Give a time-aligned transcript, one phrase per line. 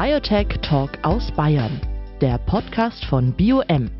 [0.00, 1.80] Biotech Talk aus Bayern,
[2.20, 3.90] der Podcast von BioM,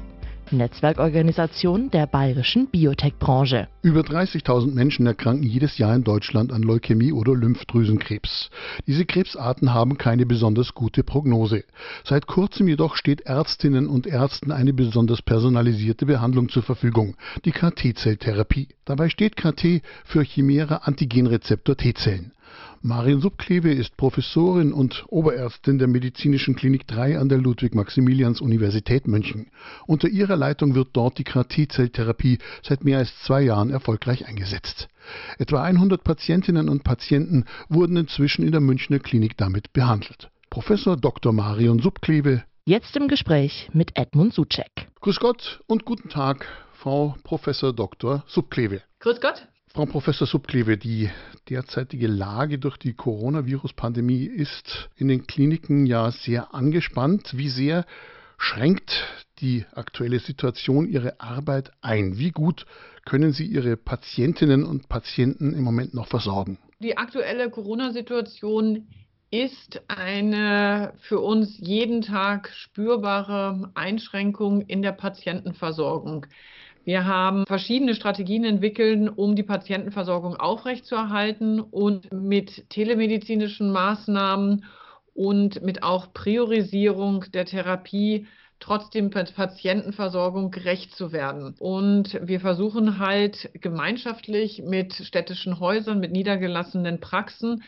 [0.53, 3.67] Netzwerkorganisation der bayerischen Biotech-Branche.
[3.83, 8.51] Über 30.000 Menschen erkranken jedes Jahr in Deutschland an Leukämie oder Lymphdrüsenkrebs.
[8.87, 11.65] Diese Krebsarten haben keine besonders gute Prognose.
[12.05, 18.69] Seit kurzem jedoch steht Ärztinnen und Ärzten eine besonders personalisierte Behandlung zur Verfügung, die KT-Zelltherapie.
[18.85, 22.31] Dabei steht KT für Chimera Antigenrezeptor T-Zellen.
[22.81, 29.51] Marion Subkleve ist Professorin und Oberärztin der Medizinischen Klinik 3 an der Ludwig-Maximilians-Universität München.
[29.87, 34.89] Unter ihrer Leitung wird dort die CAR-T-Zelltherapie seit mehr als zwei Jahren erfolgreich eingesetzt.
[35.39, 40.31] Etwa 100 Patientinnen und Patienten wurden inzwischen in der Münchner Klinik damit behandelt.
[40.49, 41.33] Professor Dr.
[41.33, 42.45] Marion Subkleve.
[42.65, 44.89] Jetzt im Gespräch mit Edmund Suchek.
[45.01, 48.23] Grüß Gott und guten Tag, Frau Professor Dr.
[48.29, 48.83] Subkleve.
[49.01, 49.49] Grüß Gott.
[49.75, 51.11] Frau Professor Subkleve, die
[51.51, 57.37] derzeitige Lage durch die Coronavirus-Pandemie ist in den Kliniken ja sehr angespannt.
[57.37, 57.85] Wie sehr
[58.39, 59.05] schränkt
[59.41, 62.19] die aktuelle Situation Ihre Arbeit ein?
[62.19, 62.65] Wie gut
[63.05, 66.59] können Sie Ihre Patientinnen und Patienten im Moment noch versorgen?
[66.81, 68.89] Die aktuelle Corona-Situation
[69.31, 76.27] ist eine für uns jeden Tag spürbare Einschränkung in der Patientenversorgung.
[76.89, 84.65] Wir haben verschiedene Strategien entwickelt, um die Patientenversorgung aufrechtzuerhalten und mit telemedizinischen Maßnahmen
[85.13, 88.27] und mit auch Priorisierung der Therapie
[88.59, 91.57] trotzdem Patientenversorgung gerecht zu werden.
[91.59, 97.65] Und wir versuchen halt gemeinschaftlich mit städtischen Häusern, mit niedergelassenen Praxen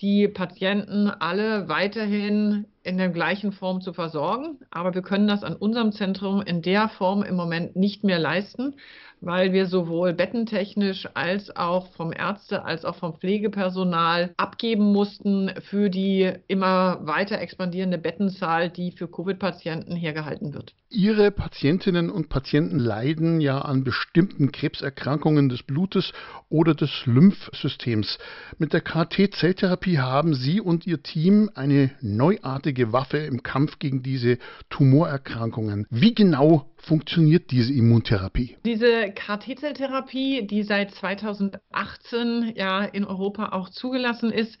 [0.00, 4.58] die Patienten alle weiterhin in der gleichen Form zu versorgen.
[4.70, 8.74] Aber wir können das an unserem Zentrum in der Form im Moment nicht mehr leisten,
[9.22, 15.88] weil wir sowohl bettentechnisch als auch vom Ärzte als auch vom Pflegepersonal abgeben mussten für
[15.88, 20.74] die immer weiter expandierende Bettenzahl, die für Covid-Patienten hergehalten wird.
[20.90, 26.12] Ihre Patientinnen und Patienten leiden ja an bestimmten Krebserkrankungen des Blutes
[26.50, 28.18] oder des Lymphsystems.
[28.58, 34.38] Mit der KT-Zelltherapie haben Sie und Ihr Team eine neuartige Waffe im Kampf gegen diese
[34.70, 35.86] Tumorerkrankungen.
[35.90, 38.56] Wie genau funktioniert diese Immuntherapie?
[38.64, 44.58] Diese KT-Zelltherapie, die seit 2018 ja in Europa auch zugelassen ist,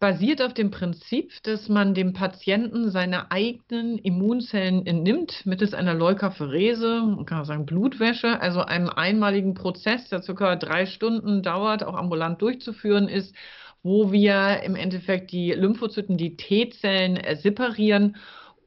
[0.00, 7.02] basiert auf dem Prinzip, dass man dem Patienten seine eigenen Immunzellen entnimmt, mittels einer Leukapherese,
[7.02, 11.94] man kann auch sagen Blutwäsche, also einem einmaligen Prozess, der circa drei Stunden dauert, auch
[11.94, 13.34] ambulant durchzuführen ist,
[13.82, 18.16] wo wir im Endeffekt die Lymphozyten, die T-Zellen separieren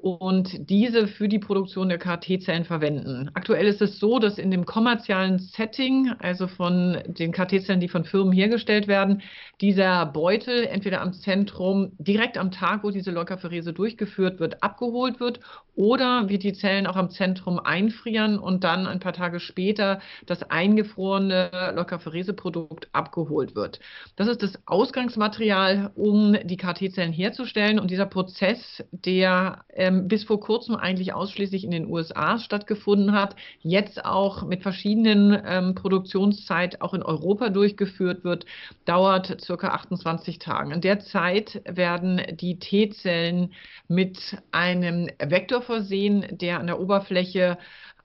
[0.01, 3.29] und diese für die Produktion der KT-Zellen verwenden.
[3.35, 8.03] Aktuell ist es so, dass in dem kommerziellen Setting, also von den KT-Zellen, die von
[8.03, 9.21] Firmen hergestellt werden,
[9.61, 15.39] dieser Beutel entweder am Zentrum direkt am Tag, wo diese Leukapherese durchgeführt wird, abgeholt wird
[15.75, 20.43] oder wir die Zellen auch am Zentrum einfrieren und dann ein paar Tage später das
[20.43, 23.79] eingefrorene Leukapherese-Produkt abgeholt wird.
[24.15, 30.23] Das ist das Ausgangsmaterial, um die KT-Zellen herzustellen und dieser Prozess, der äh, ähm, bis
[30.23, 36.81] vor kurzem eigentlich ausschließlich in den USA stattgefunden hat, jetzt auch mit verschiedenen ähm, Produktionszeit
[36.81, 38.45] auch in Europa durchgeführt wird,
[38.85, 40.73] dauert circa 28 Tage.
[40.73, 43.53] In der Zeit werden die T-Zellen
[43.87, 47.57] mit einem Vektor versehen, der an der Oberfläche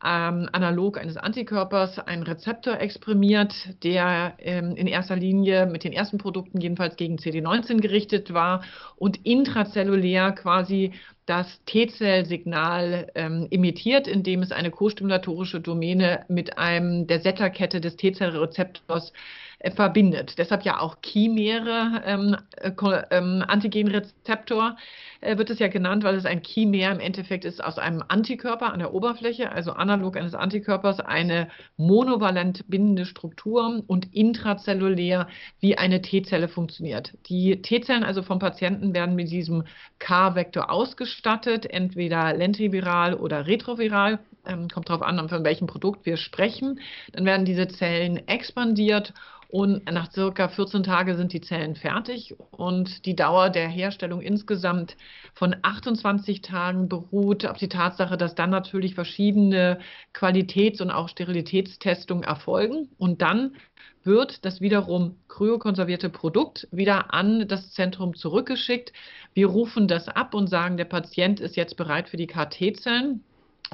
[0.05, 6.19] ähm, analog eines Antikörpers einen Rezeptor exprimiert, der ähm, in erster Linie mit den ersten
[6.19, 8.63] Produkten jedenfalls gegen CD19 gerichtet war
[8.97, 10.93] und intrazellulär quasi
[11.27, 19.13] das T-Zell-Signal ähm, imitiert, indem es eine kostimulatorische Domäne mit einem der Zeta-Kette des T-Zell-Rezeptors
[19.59, 20.39] äh, verbindet.
[20.39, 22.71] Deshalb ja auch chimäre ähm, äh,
[23.11, 24.77] ähm, Antigenrezeptor
[25.21, 28.73] äh, wird es ja genannt, weil es ein Chimer im Endeffekt ist aus einem Antikörper
[28.73, 35.29] an der Oberfläche, also analog eines Antikörpers, eine monovalent bindende Struktur und intrazellulär
[35.61, 37.15] wie eine T-Zelle funktioniert.
[37.29, 39.65] Die T-Zellen also vom Patienten werden mit diesem
[39.99, 44.19] K-Vektor ausgestattet, entweder lentriviral oder retroviral.
[44.47, 46.81] Ähm, kommt darauf an, von welchem Produkt wir sprechen.
[47.13, 49.13] Dann werden diese Zellen expandiert
[49.49, 54.97] und nach circa 14 Tagen sind die Zellen fertig und die Dauer der Herstellung insgesamt
[55.35, 59.79] von 28 Tagen beruht auf die Tatsache, dass dann natürlich verschiedene
[60.13, 63.55] Qualitäts- und auch Sterilitätstestungen erfolgen und dann
[64.03, 68.93] wird das wiederum kryokonservierte Produkt wieder an das Zentrum zurückgeschickt.
[69.35, 73.25] Wir rufen das ab und sagen, der Patient ist jetzt bereit für die KT-Zellen.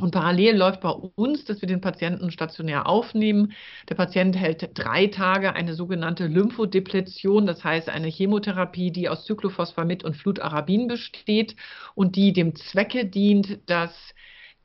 [0.01, 3.53] Und parallel läuft bei uns, dass wir den Patienten stationär aufnehmen.
[3.89, 10.03] Der Patient hält drei Tage eine sogenannte Lymphodepletion, das heißt eine Chemotherapie, die aus Cyclophosphamid
[10.03, 11.57] und Flutarabin besteht
[11.95, 14.15] und die dem Zwecke dient, dass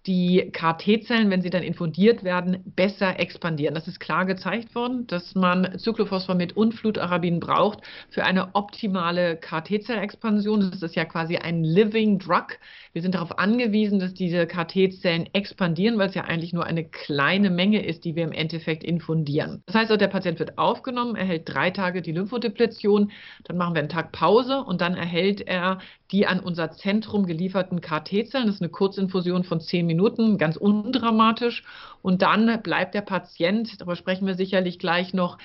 [0.07, 3.75] die KT-Zellen, wenn sie dann infundiert werden, besser expandieren.
[3.75, 10.71] Das ist klar gezeigt worden, dass man Cyclophosphamid und Flutarabin braucht für eine optimale KT-Zellexpansion.
[10.71, 12.47] Das ist ja quasi ein Living Drug.
[12.93, 17.49] Wir sind darauf angewiesen, dass diese KT-Zellen expandieren, weil es ja eigentlich nur eine kleine
[17.49, 19.61] Menge ist, die wir im Endeffekt infundieren.
[19.65, 23.11] Das heißt, der Patient wird aufgenommen, erhält drei Tage die Lymphodepletion,
[23.43, 25.79] dann machen wir einen Tag Pause und dann erhält er
[26.11, 28.47] die an unser Zentrum gelieferten KT-Zellen.
[28.47, 29.96] Das ist eine Kurzinfusion von zehn Minuten,
[30.37, 31.63] ganz undramatisch.
[32.01, 35.37] Und dann bleibt der Patient, darüber sprechen wir sicherlich gleich noch,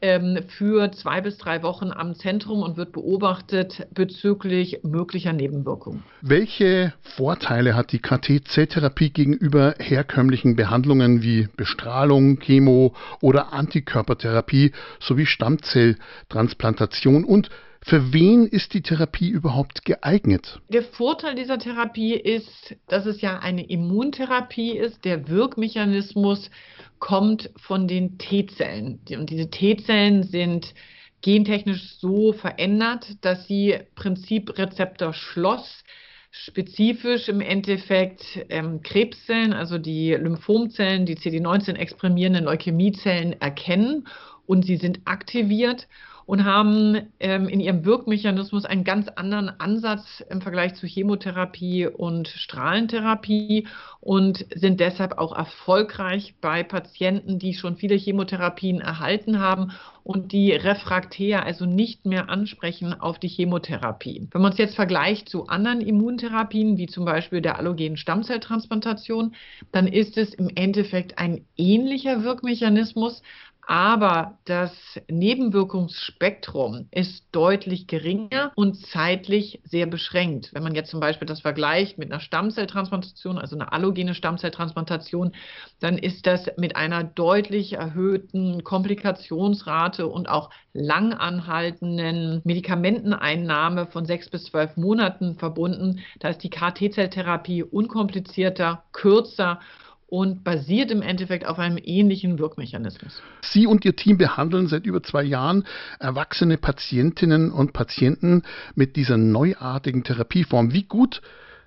[0.00, 6.04] ähm, für zwei bis drei Wochen am Zentrum und wird beobachtet bezüglich möglicher Nebenwirkungen.
[6.20, 17.24] Welche Vorteile hat die KT-Zelltherapie gegenüber herkömmlichen Behandlungen wie Bestrahlung, Chemo oder Antikörpertherapie sowie Stammzelltransplantation
[17.24, 20.60] und für wen ist die Therapie überhaupt geeignet?
[20.68, 25.04] Der Vorteil dieser Therapie ist, dass es ja eine Immuntherapie ist.
[25.04, 26.50] Der Wirkmechanismus
[26.98, 29.00] kommt von den T-Zellen.
[29.10, 30.74] Und diese T-Zellen sind
[31.22, 35.84] gentechnisch so verändert, dass sie Prinziprezeptor Schloss
[36.30, 44.06] spezifisch im Endeffekt ähm, Krebszellen, also die Lymphomzellen, die CD19 exprimierenden Leukämiezellen erkennen
[44.46, 45.88] und sie sind aktiviert
[46.28, 52.28] und haben ähm, in ihrem Wirkmechanismus einen ganz anderen Ansatz im Vergleich zu Chemotherapie und
[52.28, 53.66] Strahlentherapie
[54.00, 59.72] und sind deshalb auch erfolgreich bei Patienten, die schon viele Chemotherapien erhalten haben
[60.04, 64.28] und die refraktär, also nicht mehr ansprechen auf die Chemotherapie.
[64.30, 69.34] Wenn man es jetzt vergleicht zu anderen Immuntherapien, wie zum Beispiel der allogenen Stammzelltransplantation,
[69.72, 73.22] dann ist es im Endeffekt ein ähnlicher Wirkmechanismus,
[73.68, 74.72] aber das
[75.10, 80.54] Nebenwirkungsspektrum ist deutlich geringer und zeitlich sehr beschränkt.
[80.54, 85.32] Wenn man jetzt zum Beispiel das vergleicht mit einer Stammzelltransplantation, also einer allogene Stammzelltransplantation,
[85.80, 94.44] dann ist das mit einer deutlich erhöhten Komplikationsrate und auch langanhaltenden Medikamenteneinnahme von sechs bis
[94.44, 96.00] zwölf Monaten verbunden.
[96.20, 99.60] Da ist die KT-Zelltherapie unkomplizierter, kürzer
[100.08, 103.22] und basiert im Endeffekt auf einem ähnlichen Wirkmechanismus.
[103.42, 105.64] Sie und Ihr Team behandeln seit über zwei Jahren
[106.00, 108.42] erwachsene Patientinnen und Patienten
[108.74, 110.72] mit dieser neuartigen Therapieform.
[110.72, 111.20] Wie gut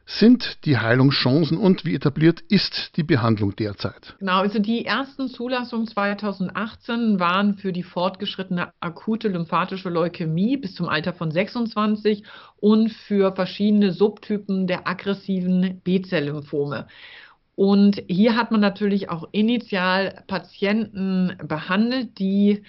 [0.05, 4.15] sind die Heilungschancen und wie etabliert ist die Behandlung derzeit?
[4.19, 10.89] Genau, also die ersten Zulassungen 2018 waren für die fortgeschrittene akute lymphatische Leukämie bis zum
[10.89, 12.23] Alter von 26
[12.57, 16.87] und für verschiedene Subtypen der aggressiven B-Zell-Lymphome.
[17.55, 22.63] Und hier hat man natürlich auch initial Patienten behandelt, die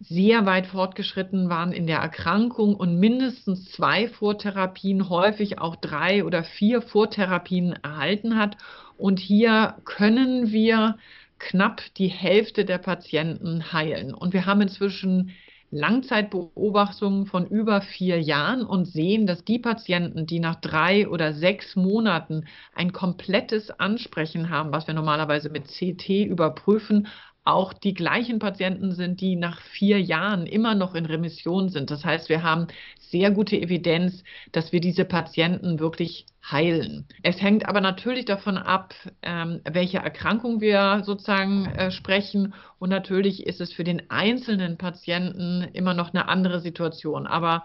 [0.00, 6.42] sehr weit fortgeschritten waren in der Erkrankung und mindestens zwei Vortherapien, häufig auch drei oder
[6.42, 8.56] vier Vortherapien erhalten hat.
[8.96, 10.96] Und hier können wir
[11.38, 14.14] knapp die Hälfte der Patienten heilen.
[14.14, 15.32] Und wir haben inzwischen
[15.70, 21.76] Langzeitbeobachtungen von über vier Jahren und sehen, dass die Patienten, die nach drei oder sechs
[21.76, 27.06] Monaten ein komplettes Ansprechen haben, was wir normalerweise mit CT überprüfen,
[27.44, 31.90] auch die gleichen Patienten sind, die nach vier Jahren immer noch in Remission sind.
[31.90, 32.66] Das heißt, wir haben
[32.98, 34.22] sehr gute Evidenz,
[34.52, 37.06] dass wir diese Patienten wirklich heilen.
[37.22, 42.54] Es hängt aber natürlich davon ab, ähm, welche Erkrankung wir sozusagen äh, sprechen.
[42.78, 47.26] Und natürlich ist es für den einzelnen Patienten immer noch eine andere Situation.
[47.26, 47.64] Aber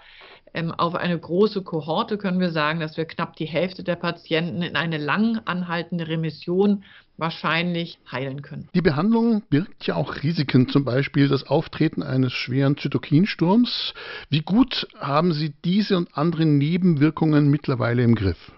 [0.56, 4.62] ähm, auf eine große Kohorte können wir sagen, dass wir knapp die Hälfte der Patienten
[4.62, 6.84] in eine lang anhaltende Remission
[7.18, 8.68] wahrscheinlich heilen können.
[8.74, 13.94] Die Behandlung birgt ja auch Risiken, zum Beispiel das Auftreten eines schweren Zytokinsturms.
[14.30, 18.52] Wie gut haben Sie diese und andere Nebenwirkungen mittlerweile im Griff?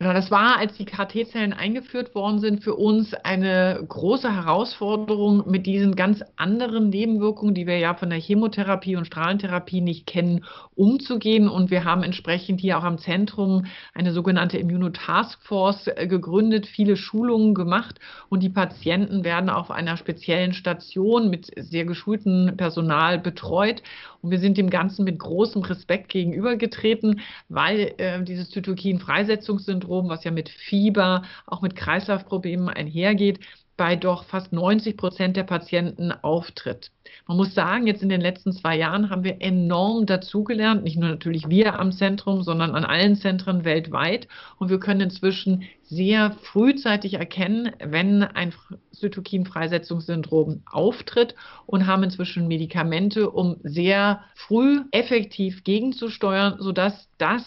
[0.00, 5.66] Genau, das war, als die KT-Zellen eingeführt worden sind, für uns eine große Herausforderung mit
[5.66, 11.50] diesen ganz anderen Nebenwirkungen, die wir ja von der Chemotherapie und Strahlentherapie nicht kennen, umzugehen.
[11.50, 17.52] Und wir haben entsprechend hier auch am Zentrum eine sogenannte Immunotaskforce äh, gegründet, viele Schulungen
[17.52, 23.82] gemacht und die Patienten werden auf einer speziellen Station mit sehr geschultem Personal betreut.
[24.22, 30.30] Und wir sind dem Ganzen mit großem Respekt gegenübergetreten, weil äh, dieses Zytokin-Freisetzungssyndrom, was ja
[30.30, 33.40] mit Fieber, auch mit Kreislaufproblemen einhergeht,
[33.80, 36.90] bei doch fast 90 Prozent der Patienten auftritt.
[37.26, 41.08] Man muss sagen, jetzt in den letzten zwei Jahren haben wir enorm dazugelernt, nicht nur
[41.08, 44.28] natürlich wir am Zentrum, sondern an allen Zentren weltweit.
[44.58, 48.52] Und wir können inzwischen sehr frühzeitig erkennen, wenn ein
[48.92, 57.46] Zytokinfreisetzungssyndrom auftritt und haben inzwischen Medikamente, um sehr früh effektiv gegenzusteuern, sodass das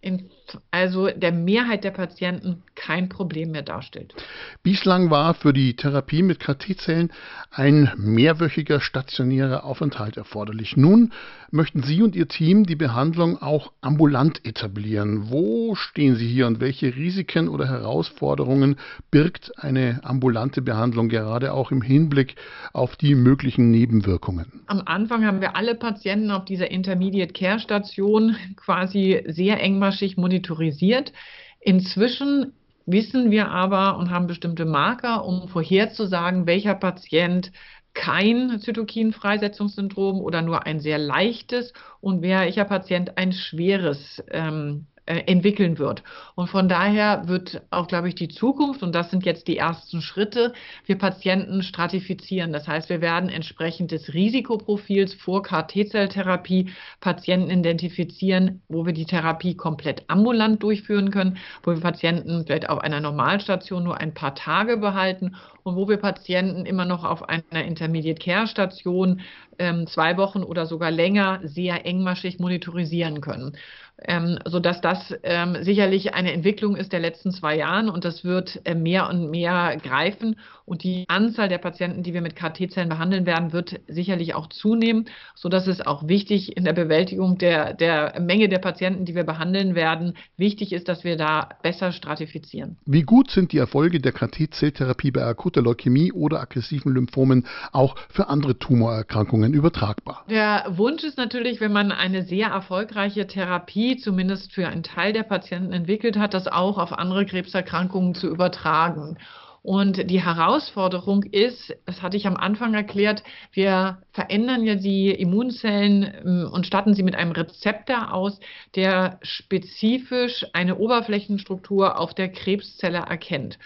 [0.00, 0.30] in
[0.70, 4.14] also der Mehrheit der Patienten kein Problem mehr darstellt.
[4.62, 7.12] Bislang war für die Therapie mit KT-Zellen
[7.50, 10.76] ein mehrwöchiger stationärer Aufenthalt erforderlich.
[10.76, 11.12] Nun
[11.50, 15.30] möchten Sie und Ihr Team die Behandlung auch ambulant etablieren.
[15.30, 18.76] Wo stehen Sie hier und welche Risiken oder Herausforderungen
[19.10, 22.36] birgt eine ambulante Behandlung gerade auch im Hinblick
[22.72, 24.62] auf die möglichen Nebenwirkungen?
[24.66, 30.37] Am Anfang haben wir alle Patienten auf dieser Intermediate Care Station quasi sehr engmaschig monitoriert
[30.38, 31.12] monitorisiert.
[31.60, 32.52] Inzwischen
[32.86, 37.52] wissen wir aber und haben bestimmte Marker, um vorherzusagen, welcher Patient
[37.94, 45.78] kein Zytokinfreisetzungssyndrom oder nur ein sehr leichtes und welcher Patient ein schweres ähm, äh, entwickeln
[45.78, 46.02] wird.
[46.34, 50.02] Und von daher wird auch, glaube ich, die Zukunft, und das sind jetzt die ersten
[50.02, 50.52] Schritte,
[50.84, 52.52] wir Patienten stratifizieren.
[52.52, 59.54] Das heißt, wir werden entsprechend des Risikoprofils vor KT-Zelltherapie Patienten identifizieren, wo wir die Therapie
[59.54, 64.76] komplett ambulant durchführen können, wo wir Patienten vielleicht auf einer Normalstation nur ein paar Tage
[64.76, 69.22] behalten und wo wir Patienten immer noch auf einer Intermediate Care Station
[69.58, 73.56] ähm, zwei Wochen oder sogar länger sehr engmaschig monitorisieren können
[74.04, 78.60] ähm, sodass das ähm, sicherlich eine Entwicklung ist der letzten zwei Jahren und das wird
[78.64, 80.36] äh, mehr und mehr greifen
[80.68, 85.06] und die Anzahl der Patienten, die wir mit KT-Zellen behandeln werden, wird sicherlich auch zunehmen,
[85.34, 89.74] sodass es auch wichtig in der Bewältigung der, der Menge der Patienten, die wir behandeln
[89.74, 92.76] werden, wichtig ist, dass wir da besser stratifizieren.
[92.84, 98.28] Wie gut sind die Erfolge der KT-Zelltherapie bei akuter Leukämie oder aggressiven Lymphomen auch für
[98.28, 100.24] andere Tumorerkrankungen übertragbar?
[100.28, 105.22] Der Wunsch ist natürlich, wenn man eine sehr erfolgreiche Therapie zumindest für einen Teil der
[105.22, 109.16] Patienten entwickelt hat, das auch auf andere Krebserkrankungen zu übertragen.
[109.62, 116.10] Und die Herausforderung ist, das hatte ich am Anfang erklärt, wir verändern ja die Immunzellen
[116.24, 118.38] ähm, und statten sie mit einem Rezeptor aus,
[118.76, 123.58] der spezifisch eine Oberflächenstruktur auf der Krebszelle erkennt.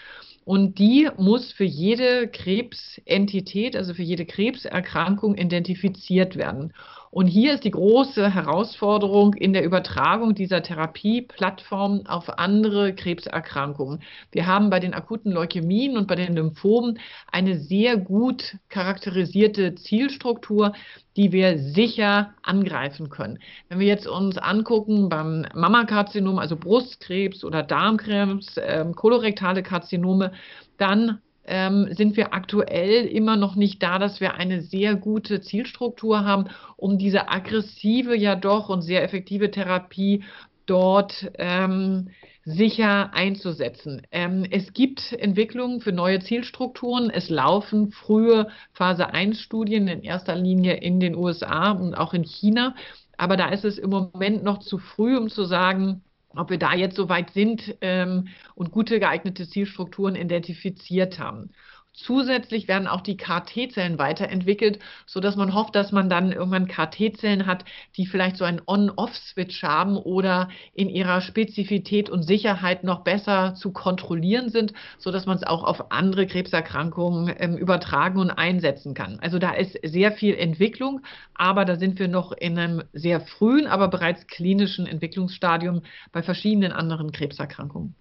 [0.45, 6.73] Und die muss für jede Krebsentität, also für jede Krebserkrankung identifiziert werden.
[7.13, 14.01] Und hier ist die große Herausforderung in der Übertragung dieser Therapieplattform auf andere Krebserkrankungen.
[14.31, 16.97] Wir haben bei den akuten Leukämien und bei den Lymphomen
[17.31, 20.73] eine sehr gut charakterisierte Zielstruktur,
[21.15, 23.37] die wir sicher angreifen können.
[23.69, 30.31] Wenn wir jetzt uns angucken beim Mammakarzinom, also Brustkrebs oder Darmkrebs, äh, kolorektale Karzinome,
[30.79, 36.25] dann ähm, sind wir aktuell immer noch nicht da, dass wir eine sehr gute Zielstruktur
[36.25, 36.45] haben,
[36.77, 40.23] um diese aggressive, ja doch und sehr effektive Therapie
[40.65, 42.09] dort ähm,
[42.45, 44.01] sicher einzusetzen.
[44.11, 47.09] Ähm, es gibt Entwicklungen für neue Zielstrukturen.
[47.09, 52.23] Es laufen frühe Phase 1 Studien in erster Linie in den USA und auch in
[52.23, 52.75] China.
[53.17, 56.03] Aber da ist es im Moment noch zu früh, um zu sagen,
[56.35, 61.51] ob wir da jetzt so weit sind ähm, und gute geeignete Zielstrukturen identifiziert haben.
[61.95, 67.45] Zusätzlich werden auch die KT-Zellen weiterentwickelt, so dass man hofft, dass man dann irgendwann KT-Zellen
[67.45, 67.65] hat,
[67.97, 73.71] die vielleicht so einen On-Off-Switch haben oder in ihrer Spezifität und Sicherheit noch besser zu
[73.71, 79.19] kontrollieren sind, so dass man es auch auf andere Krebserkrankungen ähm, übertragen und einsetzen kann.
[79.19, 81.01] Also da ist sehr viel Entwicklung,
[81.35, 86.71] aber da sind wir noch in einem sehr frühen, aber bereits klinischen Entwicklungsstadium bei verschiedenen
[86.71, 87.93] anderen Krebserkrankungen.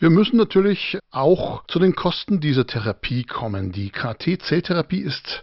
[0.00, 3.72] Wir müssen natürlich auch zu den Kosten dieser Therapie kommen.
[3.72, 5.42] Die KT-Zelltherapie ist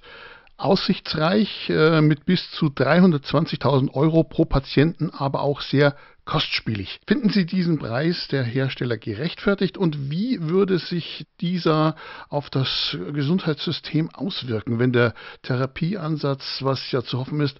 [0.56, 7.02] aussichtsreich äh, mit bis zu 320.000 Euro pro Patienten, aber auch sehr kostspielig.
[7.06, 11.98] Finden Sie diesen Preis der Hersteller gerechtfertigt und wie würde sich dieser
[12.30, 17.60] auf das Gesundheitssystem auswirken, wenn der Therapieansatz, was ja zu hoffen ist,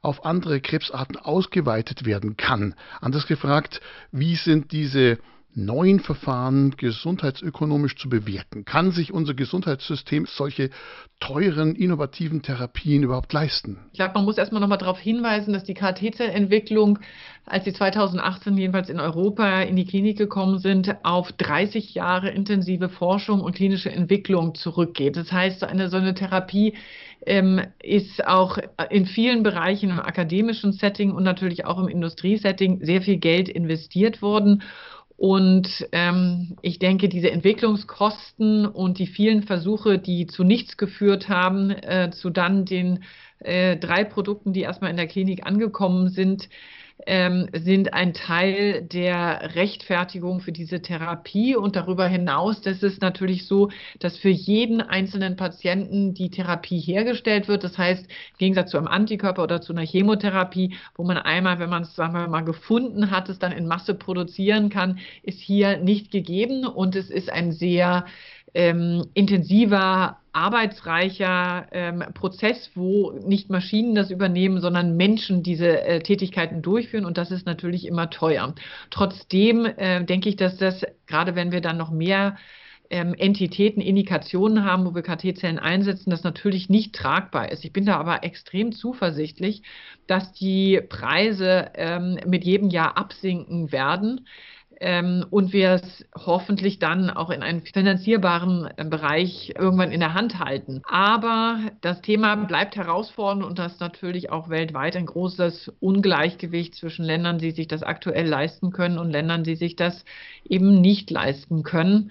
[0.00, 2.74] auf andere Krebsarten ausgeweitet werden kann?
[3.00, 3.80] Anders gefragt,
[4.10, 5.18] wie sind diese
[5.54, 8.64] neuen Verfahren gesundheitsökonomisch zu bewerten?
[8.64, 10.70] Kann sich unser Gesundheitssystem solche
[11.20, 13.78] teuren, innovativen Therapien überhaupt leisten?
[13.92, 16.98] Ich glaube, man muss erstmal nochmal darauf hinweisen, dass die KT-Zellentwicklung,
[17.46, 22.88] als sie 2018 jedenfalls in Europa in die Klinik gekommen sind, auf 30 Jahre intensive
[22.88, 25.16] Forschung und klinische Entwicklung zurückgeht.
[25.16, 26.74] Das heißt, eine so eine Therapie
[27.26, 28.58] ähm, ist auch
[28.90, 34.22] in vielen Bereichen im akademischen Setting und natürlich auch im Industriesetting sehr viel Geld investiert
[34.22, 34.62] worden.
[35.22, 41.70] Und ähm, ich denke, diese Entwicklungskosten und die vielen Versuche, die zu nichts geführt haben,
[41.70, 43.04] äh, zu dann den
[43.38, 46.48] äh, drei Produkten, die erstmal in der Klinik angekommen sind,
[47.06, 51.56] ähm, sind ein Teil der Rechtfertigung für diese Therapie.
[51.56, 57.48] Und darüber hinaus, das ist natürlich so, dass für jeden einzelnen Patienten die Therapie hergestellt
[57.48, 57.64] wird.
[57.64, 61.70] Das heißt, im Gegensatz zu einem Antikörper oder zu einer Chemotherapie, wo man einmal, wenn
[61.70, 65.78] man es, sagen wir mal, gefunden hat, es dann in Masse produzieren kann, ist hier
[65.78, 66.66] nicht gegeben.
[66.66, 68.06] Und es ist ein sehr
[68.54, 76.62] ähm, intensiver, arbeitsreicher ähm, Prozess, wo nicht Maschinen das übernehmen, sondern Menschen diese äh, Tätigkeiten
[76.62, 78.54] durchführen und das ist natürlich immer teuer.
[78.90, 82.36] Trotzdem äh, denke ich, dass das, gerade wenn wir dann noch mehr
[82.88, 87.64] ähm, Entitäten, Indikationen haben, wo wir KT-Zellen einsetzen, das natürlich nicht tragbar ist.
[87.64, 89.62] Ich bin da aber extrem zuversichtlich,
[90.06, 94.26] dass die Preise ähm, mit jedem Jahr absinken werden
[94.82, 100.12] ähm, und wir es hoffentlich dann auch in einem finanzierbaren äh, Bereich irgendwann in der
[100.12, 100.82] Hand halten.
[100.84, 107.38] Aber das Thema bleibt herausfordernd und das natürlich auch weltweit ein großes Ungleichgewicht zwischen Ländern,
[107.38, 110.04] die sich das aktuell leisten können und Ländern, die sich das
[110.44, 112.10] eben nicht leisten können.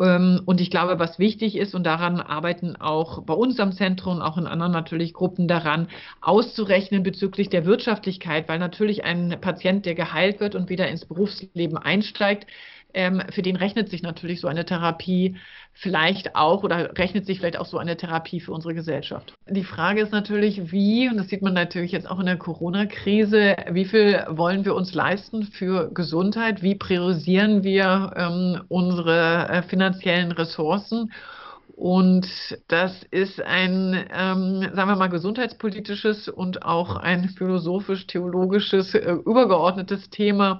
[0.00, 4.20] Ähm, und ich glaube, was wichtig ist, und daran arbeiten auch bei uns am Zentrum,
[4.20, 5.88] auch in anderen natürlich Gruppen daran,
[6.20, 11.76] auszurechnen bezüglich der Wirtschaftlichkeit, weil natürlich ein Patient, der geheilt wird und wieder ins Berufsleben
[11.76, 12.46] einsteigt,
[12.98, 15.36] ähm, für den rechnet sich natürlich so eine Therapie
[15.72, 19.34] vielleicht auch oder rechnet sich vielleicht auch so eine Therapie für unsere Gesellschaft.
[19.48, 23.54] Die Frage ist natürlich, wie, und das sieht man natürlich jetzt auch in der Corona-Krise,
[23.70, 26.62] wie viel wollen wir uns leisten für Gesundheit?
[26.62, 31.12] Wie priorisieren wir ähm, unsere äh, finanziellen Ressourcen?
[31.76, 32.26] Und
[32.66, 40.58] das ist ein, ähm, sagen wir mal, gesundheitspolitisches und auch ein philosophisch-theologisches, äh, übergeordnetes Thema,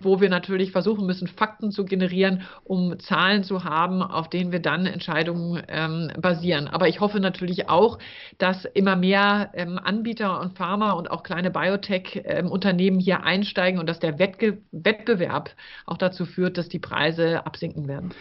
[0.00, 4.60] wo wir natürlich versuchen müssen, Fakten zu generieren, um Zahlen zu haben, auf denen wir
[4.60, 6.68] dann Entscheidungen ähm, basieren.
[6.68, 7.98] Aber ich hoffe natürlich auch,
[8.38, 13.88] dass immer mehr ähm, Anbieter und Pharma und auch kleine Biotech-Unternehmen ähm, hier einsteigen und
[13.88, 15.50] dass der Wettge Wettbewerb
[15.86, 18.12] auch dazu führt, dass die Preise absinken werden.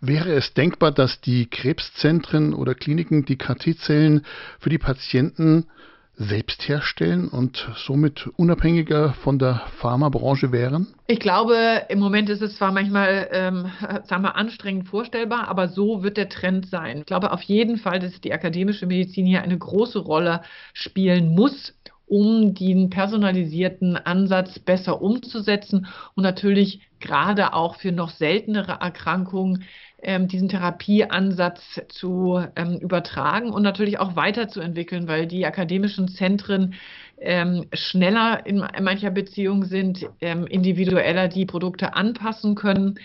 [0.00, 4.24] Wäre es denkbar, dass die Krebszentren oder Kliniken die KT-Zellen
[4.58, 5.66] für die Patienten
[6.14, 10.88] selbst herstellen und somit unabhängiger von der Pharmabranche wären?
[11.06, 13.70] Ich glaube, im Moment ist es zwar manchmal, ähm,
[14.04, 16.98] sagen wir, anstrengend vorstellbar, aber so wird der Trend sein.
[16.98, 20.42] Ich glaube auf jeden Fall, dass die akademische Medizin hier eine große Rolle
[20.74, 21.74] spielen muss
[22.12, 29.64] um den personalisierten Ansatz besser umzusetzen und natürlich gerade auch für noch seltenere Erkrankungen
[30.02, 36.74] ähm, diesen Therapieansatz zu ähm, übertragen und natürlich auch weiterzuentwickeln, weil die akademischen Zentren
[37.18, 42.98] ähm, schneller in, mancher Beziehung sind, ähm, individueller die Produkte anpassen können.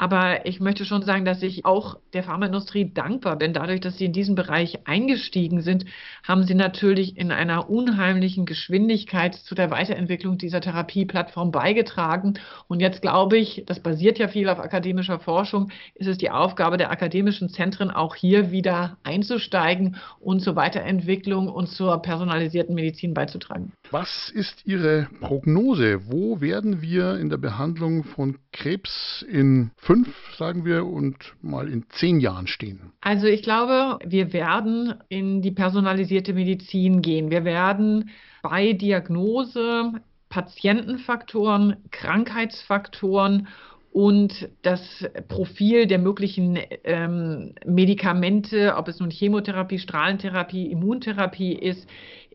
[0.00, 3.52] Aber ich möchte schon sagen, dass ich auch der Pharmaindustrie dankbar bin.
[3.52, 5.86] Dadurch, dass sie in diesen Bereich eingestiegen sind,
[6.22, 12.34] haben sie natürlich in einer unheimlichen Geschwindigkeit zu der Weiterentwicklung dieser Therapieplattform beigetragen.
[12.68, 16.76] Und jetzt glaube ich, das basiert ja viel auf akademischer Forschung, ist es die Aufgabe
[16.76, 23.72] der akademischen Zentren, auch hier wieder einzusteigen und zur Weiterentwicklung und zur personalisierten Medizin beizutragen.
[23.90, 26.12] Was ist Ihre Prognose?
[26.12, 31.86] Wo werden wir in der Behandlung von Krebs in fünf, sagen wir, und mal in
[31.88, 32.92] zehn Jahren stehen?
[33.00, 37.30] Also ich glaube, wir werden in die personalisierte Medizin gehen.
[37.30, 38.10] Wir werden
[38.42, 39.92] bei Diagnose
[40.28, 43.48] Patientenfaktoren, Krankheitsfaktoren
[43.90, 51.88] und das Profil der möglichen ähm, Medikamente, ob es nun Chemotherapie, Strahlentherapie, Immuntherapie ist,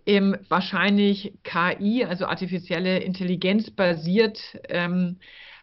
[0.08, 4.40] ähm, wahrscheinlich KI, also artifizielle Intelligenz basiert
[4.70, 5.18] ähm,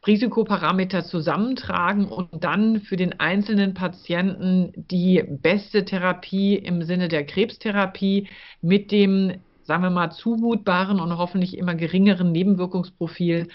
[0.06, 8.28] Risikoparameter zusammentragen und dann für den einzelnen Patienten die beste Therapie im Sinne der Krebstherapie
[8.62, 13.48] mit dem, sagen wir mal, zumutbaren und hoffentlich immer geringeren Nebenwirkungsprofil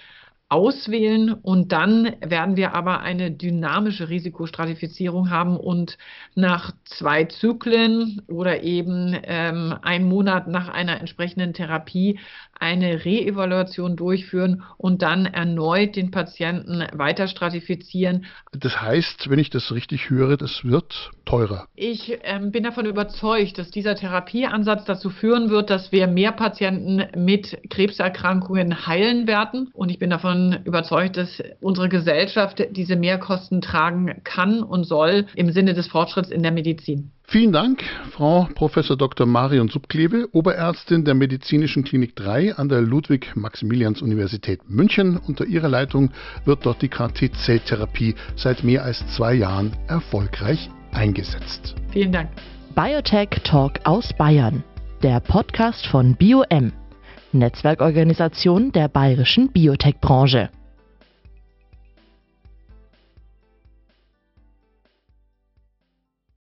[0.56, 5.98] auswählen und dann werden wir aber eine dynamische Risikostratifizierung haben und
[6.34, 12.20] nach zwei Zyklen oder eben ähm, einen Monat nach einer entsprechenden Therapie
[12.58, 18.26] eine Reevaluation durchführen und dann erneut den Patienten weiter stratifizieren.
[18.54, 21.68] Das heißt, wenn ich das richtig höre, das wird teurer.
[21.76, 27.04] Ich ähm, bin davon überzeugt, dass dieser Therapieansatz dazu führen wird, dass wir mehr Patienten
[27.16, 29.70] mit Krebserkrankungen heilen werden.
[29.74, 35.52] Und ich bin davon überzeugt, dass unsere Gesellschaft diese Mehrkosten tragen kann und soll im
[35.52, 37.12] Sinne des Fortschritts in der Medizin.
[37.28, 38.76] Vielen Dank, Frau Prof.
[38.76, 39.26] Dr.
[39.26, 45.18] Marion Subklebe, Oberärztin der Medizinischen Klinik 3 an der Ludwig-Maximilians-Universität München.
[45.18, 46.12] Unter ihrer Leitung
[46.46, 51.76] wird dort die KT-Zelltherapie seit mehr als zwei Jahren erfolgreich eingesetzt.
[51.92, 52.30] Vielen Dank.
[52.76, 54.64] Biotech Talk aus Bayern,
[55.02, 56.72] der Podcast von BioM,
[57.40, 60.50] Netzwerkorganisation der bayerischen Biotech-Branche.